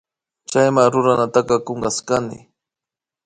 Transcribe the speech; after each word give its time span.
Chayma 0.49 0.83
ruranataka 0.93 1.55
kunkashkani 1.65 2.37